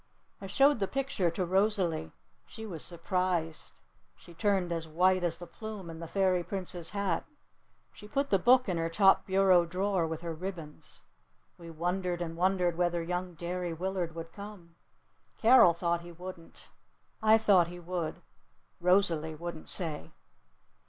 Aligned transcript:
I 0.41 0.47
showed 0.47 0.79
the 0.79 0.87
picture 0.87 1.29
to 1.29 1.45
Rosalee. 1.45 2.11
She 2.47 2.65
was 2.65 2.83
surprised. 2.83 3.73
She 4.15 4.33
turned 4.33 4.71
as 4.71 4.87
white 4.87 5.23
as 5.23 5.37
the 5.37 5.45
plume 5.45 5.91
in 5.91 5.99
the 5.99 6.07
Fairy 6.07 6.43
Prince's 6.43 6.89
hat. 6.89 7.23
She 7.93 8.07
put 8.07 8.31
the 8.31 8.39
book 8.39 8.67
in 8.67 8.77
her 8.77 8.89
top 8.89 9.27
bureau 9.27 9.63
drawer 9.63 10.07
with 10.07 10.21
her 10.21 10.33
ribbons. 10.33 11.03
We 11.55 11.69
wondered 11.69 12.19
and 12.19 12.35
wondered 12.35 12.77
whether 12.79 13.03
young 13.03 13.35
Derry 13.35 13.73
Willard 13.73 14.15
would 14.15 14.33
come. 14.33 14.73
Carol 15.37 15.75
thought 15.75 16.01
he 16.01 16.11
wouldn't. 16.11 16.69
I 17.21 17.37
thought 17.37 17.67
he 17.67 17.79
would. 17.79 18.23
Rosalee 18.79 19.35
wouldn't 19.35 19.69
say. 19.69 20.13